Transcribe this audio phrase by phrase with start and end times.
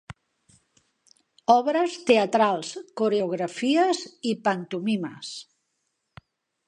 [1.55, 5.35] Obres teatrals, coreografies i pantomimes.